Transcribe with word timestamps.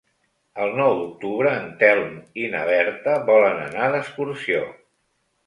El 0.63 0.71
nou 0.77 0.93
d'octubre 1.01 1.51
en 1.57 1.67
Telm 1.83 2.15
i 2.45 2.47
na 2.55 2.63
Berta 2.71 3.15
volen 3.29 3.61
anar 3.67 3.93
d'excursió. 3.99 4.65